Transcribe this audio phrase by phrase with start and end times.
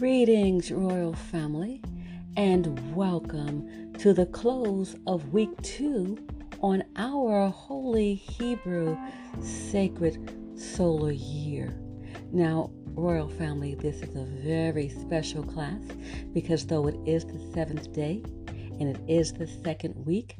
[0.00, 1.82] Greetings, royal family,
[2.34, 6.16] and welcome to the close of week two
[6.62, 8.96] on our Holy Hebrew
[9.42, 11.78] Sacred Solar Year.
[12.32, 15.82] Now, royal family, this is a very special class
[16.32, 20.38] because though it is the seventh day and it is the second week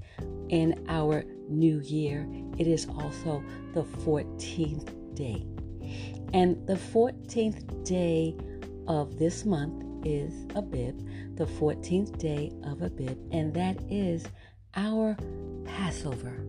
[0.48, 5.44] in our new year, it is also the 14th day.
[6.32, 8.34] And the 14th day
[8.86, 14.24] of this month is Abib, the 14th day of Abib, and that is
[14.74, 15.16] our
[15.64, 16.44] Passover.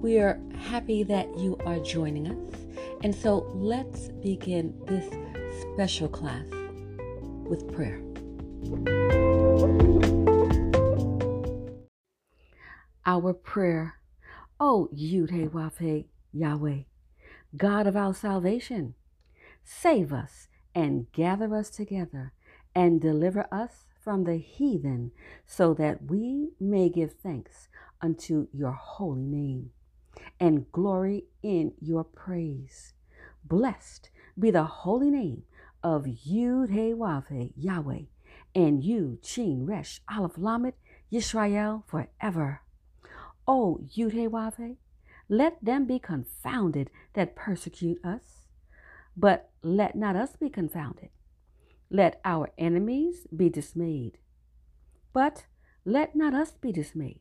[0.00, 2.54] We are happy that you are joining us,
[3.02, 5.06] and so let's begin this
[5.74, 6.46] special class
[7.48, 8.02] with prayer.
[13.06, 13.94] Our prayer,
[14.58, 16.80] O Yud Wafe Yahweh,
[17.56, 18.94] God of our salvation,
[19.64, 22.32] save us and gather us together
[22.74, 25.10] and deliver us from the heathen,
[25.46, 27.68] so that we may give thanks
[28.02, 29.70] unto your holy name
[30.38, 32.92] and glory in your praise.
[33.42, 35.44] Blessed be the holy name
[35.82, 38.02] of Yud He Wave Yahweh
[38.54, 40.74] and you Shin Resh Aleph Lamed
[41.10, 42.60] Yisrael forever.
[43.48, 44.76] O Yud He Wave,
[45.28, 48.35] let them be confounded that persecute us
[49.16, 51.08] but let not us be confounded.
[51.90, 54.18] Let our enemies be dismayed.
[55.12, 55.46] But
[55.84, 57.20] let not us be dismayed.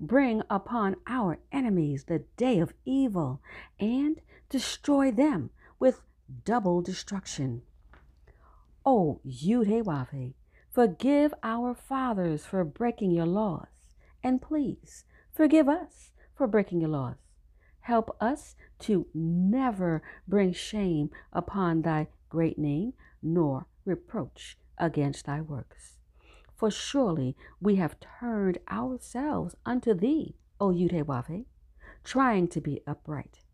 [0.00, 3.40] Bring upon our enemies the day of evil
[3.78, 6.02] and destroy them with
[6.44, 7.62] double destruction.
[8.84, 10.34] O Yudhewave,
[10.70, 17.25] forgive our fathers for breaking your laws, and please forgive us for breaking your laws.
[17.86, 25.98] Help us to never bring shame upon thy great name, nor reproach against thy works.
[26.56, 31.44] For surely we have turned ourselves unto thee, O Yudhewave,
[32.02, 33.44] trying to be upright.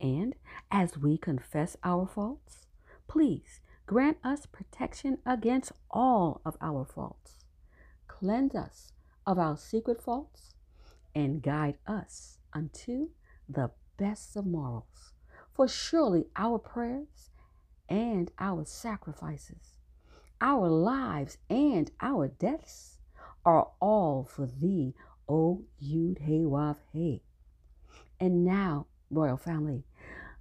[0.00, 0.34] And
[0.70, 2.64] as we confess our faults,
[3.06, 7.44] please grant us protection against all of our faults.
[8.08, 8.92] Cleanse us
[9.26, 10.54] of our secret faults
[11.14, 13.10] and guide us unto
[13.48, 15.12] the best of morals.
[15.52, 17.30] For surely our prayers
[17.88, 19.78] and our sacrifices,
[20.40, 22.98] our lives and our deaths
[23.44, 24.94] are all for thee,
[25.28, 27.22] O Yud He Wav He.
[28.18, 29.84] And now, royal family,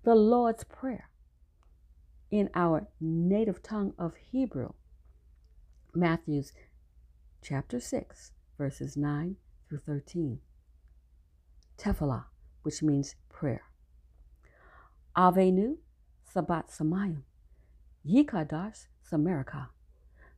[0.03, 1.09] the Lord's Prayer
[2.31, 4.74] in our native tongue of Hebrew,
[5.94, 6.53] Matthew's
[7.44, 9.35] chapter 6, verses 9
[9.70, 10.40] through 13.
[11.78, 12.25] Tefillah
[12.63, 13.63] which means prayer.
[15.16, 15.78] Avenu
[16.34, 17.22] Sabat Samayim,
[18.06, 19.68] Yikadash Samarika,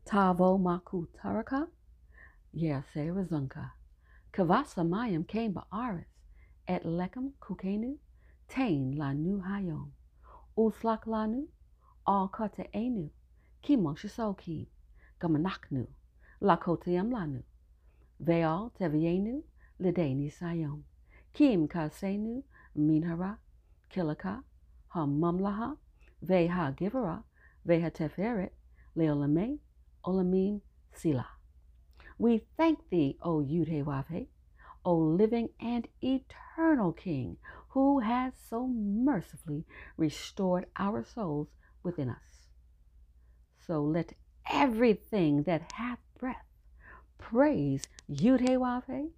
[0.06, 1.68] Tavo Maku Taraka,
[2.54, 3.72] Yase Razunka,
[4.34, 6.06] Kavasamayim came Ba'aris,
[6.68, 7.96] Et Lekem Kukenu,
[8.50, 9.92] Tain Lanu Hayom,
[10.58, 11.48] Uslak Lanu,
[12.06, 13.10] Al Kate Enu,
[13.64, 14.66] Kimon Shisokim,
[15.22, 15.88] Gamanaknu,
[16.42, 17.44] Lakotiam Lanu,
[18.20, 19.42] Veal Tevienu,
[19.82, 20.82] Lideni Sayom.
[21.36, 22.44] Kim kasenu
[22.78, 23.38] minhara
[23.92, 24.42] kilaka
[24.88, 25.76] ha mamlaha
[26.26, 27.24] veha givera
[27.68, 28.52] veha teferet
[28.96, 29.60] leolame
[30.06, 30.62] olamim
[30.94, 31.26] sila.
[32.18, 34.28] We thank thee, O Yudhewave,
[34.86, 37.36] O living and eternal King,
[37.68, 39.66] who has so mercifully
[39.98, 41.50] restored our souls
[41.84, 42.48] within us.
[43.68, 44.14] So let
[44.50, 46.48] everything that hath breath
[47.18, 49.10] praise Yudhewave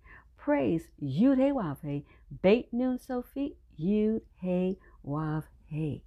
[0.47, 2.06] praise Yud He Wav He,
[2.41, 6.06] Beit Nun Sophie, Yud He Wav He.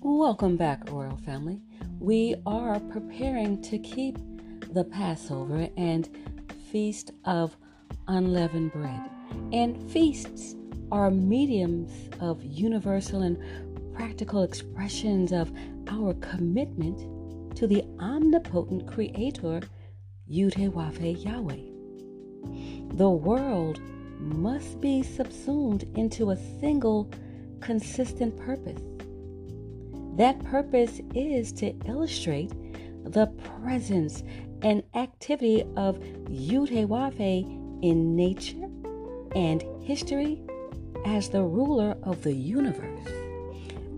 [0.00, 1.60] Welcome back, Royal Family.
[2.00, 4.16] We are preparing to keep
[4.72, 6.08] the Passover and
[6.70, 7.58] Feast of
[8.08, 9.02] Unleavened Bread.
[9.52, 10.54] And feasts
[10.92, 11.90] are mediums
[12.20, 13.38] of universal and
[13.94, 15.50] practical expressions of
[15.88, 19.62] our commitment to the omnipotent Creator,
[20.30, 22.96] Yudhe Yahweh.
[22.98, 23.80] The world
[24.18, 27.10] must be subsumed into a single,
[27.60, 28.82] consistent purpose.
[30.18, 32.52] That purpose is to illustrate
[33.04, 33.28] the
[33.58, 34.22] presence
[34.60, 35.98] and activity of
[36.28, 36.86] Yudhe
[37.82, 38.68] in nature
[39.34, 40.42] and history
[41.06, 43.08] as the ruler of the universe.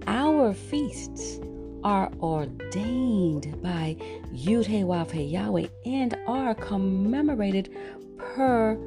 [0.07, 1.41] Our feasts
[1.83, 3.97] are ordained by
[4.33, 7.75] Yud Yahweh and are commemorated
[8.19, 8.79] per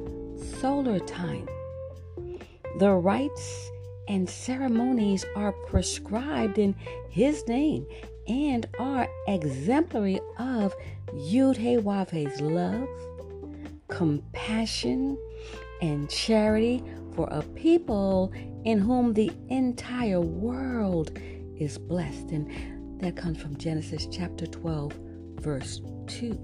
[0.60, 1.48] solar time.
[2.78, 3.70] The rites
[4.08, 6.74] and ceremonies are prescribed in
[7.10, 7.86] His name
[8.26, 10.74] and are exemplary of
[11.12, 12.88] Yud-Heh-Wav-Heh's love,
[13.88, 15.16] compassion,
[15.80, 16.82] and charity
[17.18, 18.32] for a people
[18.64, 21.10] in whom the entire world
[21.56, 22.30] is blessed.
[22.30, 24.92] And that comes from Genesis chapter 12,
[25.40, 26.38] verse 2.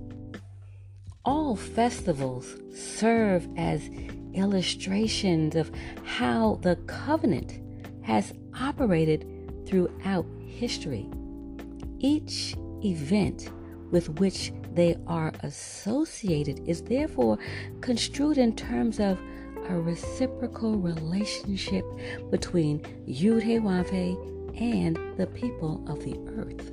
[1.25, 3.89] All festivals serve as
[4.33, 5.71] illustrations of
[6.03, 7.61] how the covenant
[8.03, 9.25] has operated
[9.69, 11.09] throughout history.
[12.01, 13.49] Each event
[13.93, 17.39] with which they are associated is therefore
[17.81, 19.21] construed in terms of
[19.69, 21.85] a reciprocal relationship
[22.31, 26.71] between Yud-Heh-Wav-Heh and the people of the earth.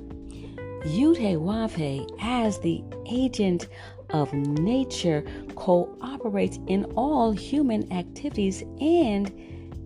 [0.86, 3.68] Yud-Heh-Wav-Heh as the agent
[4.10, 5.24] of nature
[5.54, 9.32] cooperates in all human activities and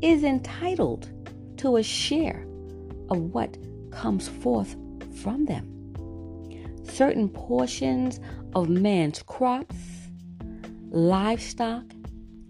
[0.02, 1.11] is entitled
[1.59, 2.47] to a share
[3.11, 3.56] of what
[3.91, 4.76] comes forth
[5.23, 5.73] from them.
[6.85, 8.20] Certain portions
[8.55, 9.76] of man's crops,
[10.91, 11.85] livestock,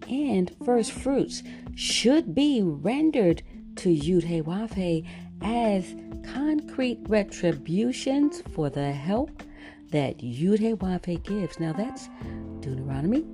[0.09, 1.43] and first fruits
[1.75, 3.43] should be rendered
[3.77, 5.01] to Yud-Heh-Wav-Heh
[5.41, 5.95] as
[6.33, 9.43] concrete retributions for the help
[9.91, 11.59] that Yud-Heh-Wav-Heh gives.
[11.59, 12.09] Now that's
[12.59, 13.25] Deuteronomy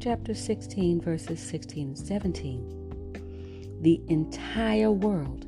[0.00, 3.78] chapter 16, verses 16 and 17.
[3.82, 5.46] The entire world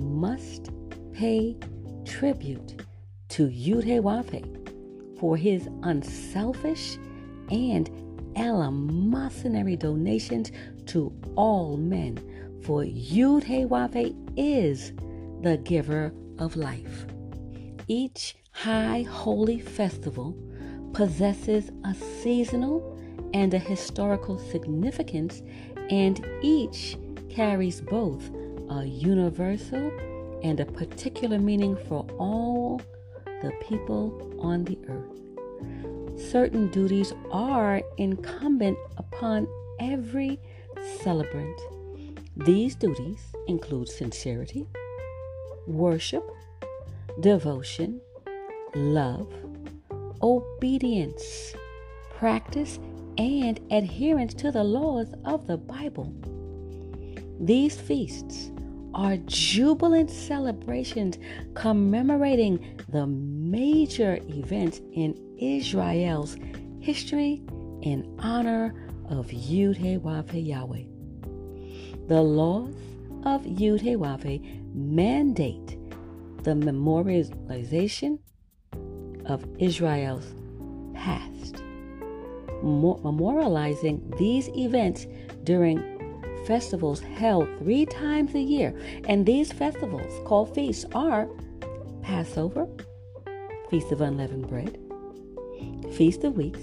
[0.00, 0.70] must
[1.12, 1.56] pay
[2.04, 2.84] tribute
[3.30, 6.98] to Yud-Heh-Wav-Heh for his unselfish
[7.50, 7.90] and
[9.24, 10.52] eleemosynary donations
[10.86, 12.18] to all men,
[12.62, 14.92] for Yud-Heh-Wav-Heh is
[15.42, 17.06] the giver of life.
[17.88, 20.34] Each high holy festival
[20.92, 22.98] possesses a seasonal
[23.34, 25.42] and a historical significance,
[25.90, 26.96] and each
[27.28, 28.30] carries both
[28.70, 29.90] a universal
[30.42, 32.80] and a particular meaning for all
[33.42, 35.20] the people on the earth.
[36.16, 39.48] Certain duties are incumbent upon
[39.80, 40.38] every
[41.02, 41.60] celebrant.
[42.36, 44.66] These duties include sincerity,
[45.66, 46.24] worship,
[47.20, 48.00] devotion,
[48.74, 49.32] love,
[50.22, 51.54] obedience,
[52.10, 52.78] practice,
[53.18, 56.12] and adherence to the laws of the Bible.
[57.40, 58.50] These feasts
[58.94, 61.18] are jubilant celebrations
[61.54, 63.06] commemorating the
[63.50, 66.36] major events in Israel's
[66.80, 67.42] history
[67.82, 68.74] in honor
[69.10, 70.84] of Yud-Heh-Wav-Heh Yahweh.
[72.08, 72.74] The laws
[73.24, 74.38] of Yud-Heh-Wav-Heh
[74.74, 75.78] mandate
[76.42, 78.18] the memorialization
[79.26, 80.34] of Israel's
[80.94, 81.56] past,
[82.62, 85.06] memorializing these events
[85.44, 85.82] during
[86.46, 88.78] festivals held three times a year.
[89.08, 91.28] And these festivals, called feasts, are
[92.02, 92.68] Passover,
[93.74, 94.78] Feast of Unleavened Bread,
[95.96, 96.60] Feast of Weeks,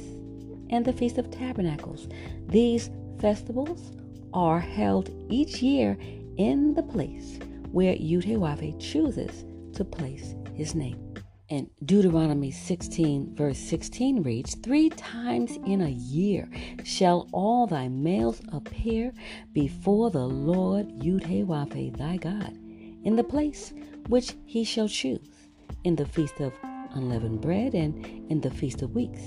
[0.69, 2.07] and the Feast of Tabernacles.
[2.47, 3.91] These festivals
[4.33, 5.97] are held each year
[6.37, 7.37] in the place
[7.73, 9.43] where Yud-Heh-Wav-Heh chooses
[9.75, 11.13] to place his name.
[11.49, 16.49] And Deuteronomy 16, verse 16 reads, Three times in a year
[16.85, 19.11] shall all thy males appear
[19.51, 22.57] before the Lord Yud-Heh-Wav-Heh thy God,
[23.03, 23.73] in the place
[24.07, 25.49] which he shall choose,
[25.83, 26.53] in the feast of
[26.93, 29.21] unleavened bread, and in the feast of weeks,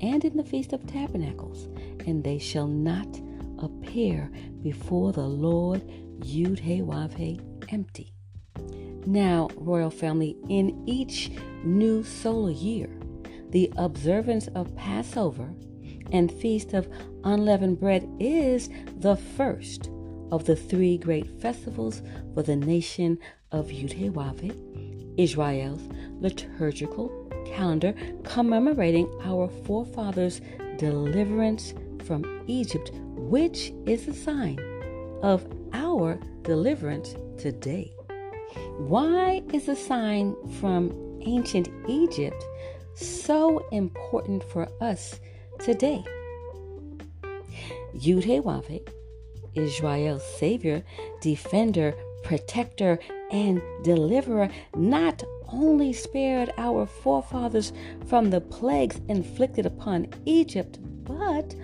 [0.00, 1.68] and in the feast of tabernacles,
[2.06, 3.20] and they shall not
[3.58, 4.30] appear
[4.62, 5.82] before the Lord
[6.20, 8.12] Yud-Heh-Wav-Heh empty.
[9.06, 11.30] Now, royal family, in each
[11.64, 12.90] new solar year,
[13.50, 15.52] the observance of Passover
[16.12, 16.88] and Feast of
[17.24, 19.90] Unleavened Bread is the first
[20.30, 22.02] of the three great festivals
[22.34, 23.18] for the nation
[23.50, 25.82] of Yud-Heh-Wav-Heh, Israel's
[26.20, 27.10] liturgical
[27.46, 30.40] calendar commemorating our forefathers'
[30.78, 34.58] deliverance from Egypt, which is a sign
[35.22, 37.92] of our deliverance today.
[38.78, 40.92] Why is a sign from
[41.22, 42.44] ancient Egypt
[42.94, 45.20] so important for us
[45.60, 46.04] today?
[47.94, 48.78] Yud-Heh-Wav-Heh,
[49.54, 50.82] Israel's Savior,
[51.20, 52.98] Defender, Protector,
[53.32, 57.72] and Deliverer, not only spared our forefathers
[58.06, 61.56] from the plagues inflicted upon Egypt, but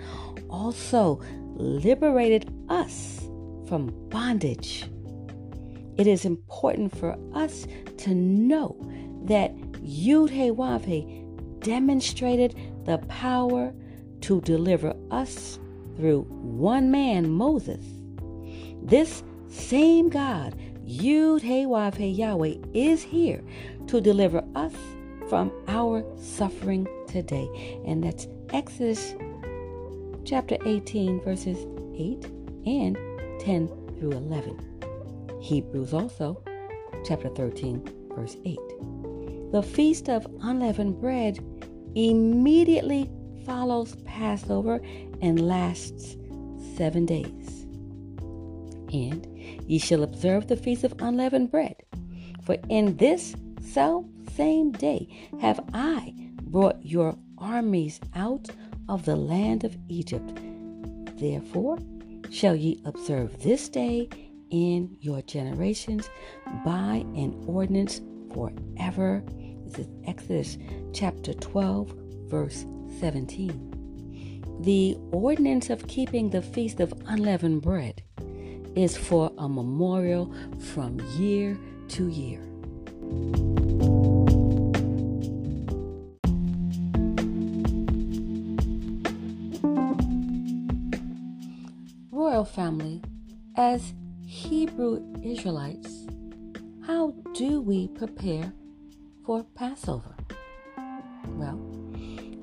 [0.49, 1.21] also
[1.55, 3.21] liberated us
[3.67, 4.89] from bondage
[5.99, 8.73] it is important for us to know
[9.25, 11.25] that Yud-Heh-Wav-Heh
[11.59, 13.73] demonstrated the power
[14.21, 15.59] to deliver us
[15.97, 17.83] through one man, Moses.
[18.81, 20.55] This same God,
[20.89, 23.43] Yud He Wav He Yahweh, is here
[23.85, 24.73] to deliver us
[25.29, 27.47] from our suffering today.
[27.85, 29.13] And that's Exodus
[30.25, 31.59] chapter 18, verses
[31.95, 32.25] 8
[32.65, 32.97] and
[33.39, 33.67] 10
[33.99, 35.39] through 11.
[35.39, 36.41] Hebrews also,
[37.05, 38.57] chapter 13, verse 8.
[39.51, 41.37] The Feast of Unleavened Bread
[41.93, 43.11] immediately
[43.45, 44.81] follows Passover
[45.21, 46.17] and lasts
[46.75, 47.67] seven days.
[48.91, 49.38] And
[49.69, 51.75] ye shall observe the Feast of Unleavened Bread,
[52.41, 54.03] for in this self
[54.35, 55.07] same day
[55.39, 58.49] have I brought your armies out
[58.89, 60.39] of the land of Egypt.
[61.19, 61.77] Therefore
[62.31, 64.09] shall ye observe this day
[64.49, 66.09] in your generations
[66.65, 68.01] by an ordinance
[68.33, 69.23] forever.
[69.65, 70.57] This is Exodus
[70.93, 71.93] chapter 12,
[72.25, 72.65] verse
[72.99, 74.61] 17.
[74.61, 78.01] The ordinance of keeping the feast of unleavened bread
[78.75, 81.57] is for a memorial from year
[81.89, 82.39] to year.
[92.11, 93.01] Royal family,
[93.55, 93.93] as
[94.25, 96.05] Hebrew Israelites,
[96.85, 98.53] how do we prepare
[99.25, 100.15] for Passover?
[101.27, 101.59] Well,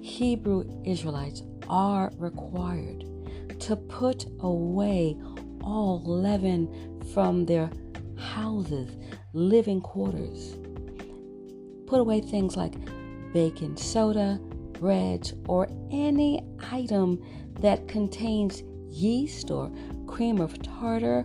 [0.00, 3.04] Hebrew Israelites are required
[3.60, 5.16] to put away
[5.66, 7.68] all leaven from their
[8.16, 8.96] houses,
[9.34, 10.56] living quarters.
[11.86, 12.74] Put away things like
[13.34, 14.40] baking soda,
[14.72, 17.22] bread, or any item
[17.60, 19.70] that contains yeast or
[20.06, 21.22] cream of tartar,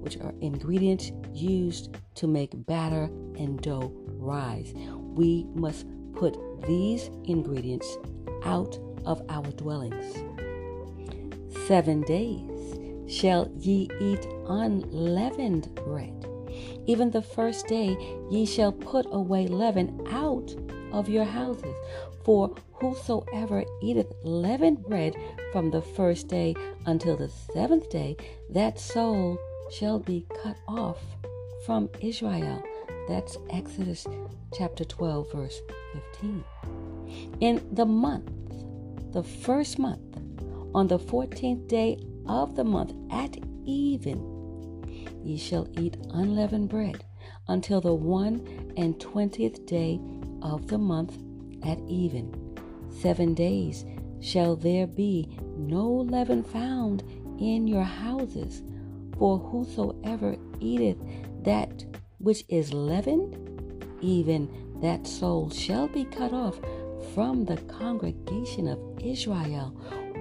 [0.00, 3.04] which are ingredients used to make batter
[3.38, 4.72] and dough rise.
[4.74, 6.36] We must put
[6.66, 7.98] these ingredients
[8.44, 10.14] out of our dwellings.
[11.66, 12.57] Seven days
[13.08, 16.26] shall ye eat unleavened bread.
[16.86, 17.96] Even the first day
[18.30, 20.54] ye shall put away leaven out
[20.92, 21.74] of your houses.
[22.24, 25.14] For whosoever eateth leavened bread
[25.52, 26.54] from the first day
[26.86, 28.16] until the seventh day,
[28.50, 29.38] that soul
[29.70, 30.98] shall be cut off
[31.64, 32.62] from Israel.
[33.08, 34.06] That's Exodus
[34.52, 35.60] chapter 12, verse
[36.20, 36.44] 15.
[37.40, 38.30] In the month,
[39.12, 40.02] the first month,
[40.74, 44.84] on the 14th day of the month at even,
[45.24, 47.04] ye shall eat unleavened bread
[47.48, 50.00] until the one and twentieth day
[50.42, 51.16] of the month
[51.64, 52.34] at even.
[53.00, 53.84] Seven days
[54.20, 57.02] shall there be no leaven found
[57.38, 58.62] in your houses,
[59.18, 60.98] for whosoever eateth
[61.42, 61.84] that
[62.18, 63.36] which is leavened,
[64.00, 64.48] even
[64.80, 66.60] that soul shall be cut off
[67.14, 69.70] from the congregation of Israel,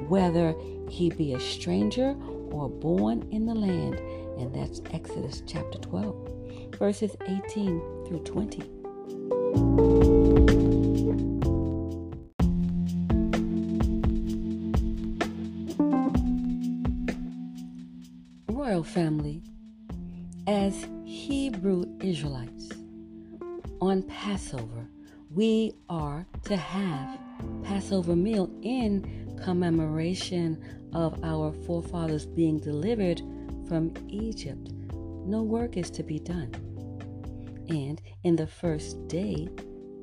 [0.07, 0.55] whether
[0.89, 2.15] he be a stranger
[2.51, 3.99] or born in the land.
[4.39, 8.63] And that's Exodus chapter 12, verses 18 through 20.
[18.49, 19.41] Royal family,
[20.45, 22.71] as Hebrew Israelites,
[23.81, 24.87] on Passover,
[25.31, 26.86] we are to have
[27.97, 30.63] Passover meal in commemoration
[30.93, 33.23] of our forefathers being delivered
[33.67, 34.71] from Egypt.
[35.25, 36.51] No work is to be done.
[37.69, 39.49] And in the first day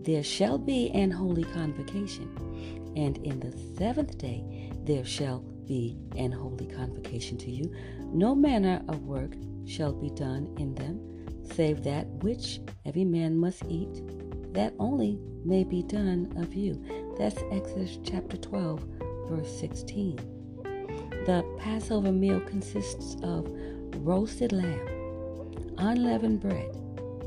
[0.00, 6.32] there shall be an holy convocation, and in the seventh day there shall be an
[6.32, 7.72] holy convocation to you.
[8.12, 9.34] No manner of work
[9.66, 10.98] shall be done in them,
[11.54, 14.02] save that which every man must eat,
[14.52, 17.03] that only may be done of you.
[17.18, 18.80] That's Exodus chapter 12,
[19.28, 20.16] verse 16.
[21.26, 23.46] The Passover meal consists of
[23.98, 24.86] roasted lamb,
[25.78, 26.76] unleavened bread,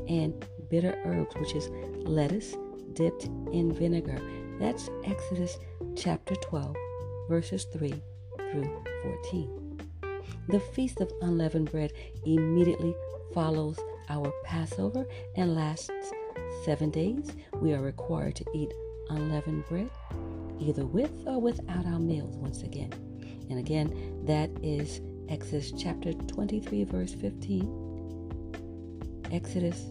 [0.08, 1.70] and bitter herbs, which is
[2.06, 2.54] lettuce
[2.92, 4.20] dipped in vinegar.
[4.60, 5.58] That's Exodus
[5.96, 6.76] chapter 12,
[7.30, 7.94] verses 3
[8.52, 9.80] through 14.
[10.48, 11.92] The Feast of Unleavened Bread
[12.26, 12.94] immediately
[13.32, 13.78] follows
[14.10, 16.12] our Passover and lasts
[16.64, 17.32] seven days.
[17.54, 18.72] We are required to eat
[19.10, 19.90] unleavened bread,
[20.58, 22.92] either with or without our meals, once again.
[23.50, 27.86] And again, that is Exodus chapter 23, verse 15,
[29.32, 29.90] Exodus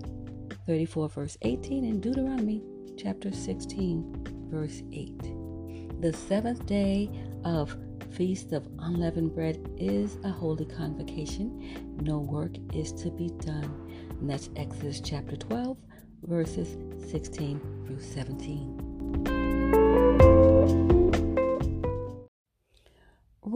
[0.65, 2.63] 34, verse 18, and Deuteronomy
[2.97, 6.01] chapter 16, verse 8.
[6.01, 7.09] The seventh day
[7.43, 7.75] of
[8.11, 11.97] Feast of Unleavened Bread is a holy convocation.
[12.01, 13.71] No work is to be done.
[14.19, 15.77] And that's Exodus chapter 12,
[16.23, 16.77] verses
[17.11, 18.86] 16 through 17.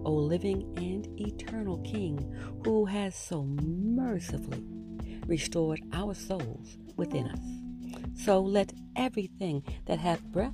[0.04, 2.18] O living and eternal King,
[2.64, 4.64] who has so mercifully
[5.26, 8.24] restored our souls within us.
[8.24, 10.52] So let everything that hath breath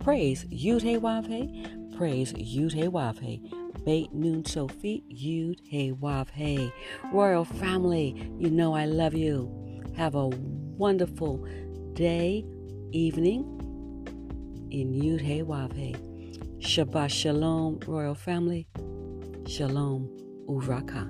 [0.00, 6.72] praise Yudhewave, praise Yudhewave, Beit Nun Sophie Yud Hey Wav Hey.
[7.12, 9.48] Royal family, you know I love you.
[9.96, 11.46] Have a wonderful
[11.92, 12.44] day,
[12.90, 13.44] evening
[14.72, 15.94] in Yud Hey Wav Hey.
[16.58, 18.66] Shabbat Shalom, Royal family.
[19.46, 20.10] Shalom
[20.48, 21.06] Uvracha.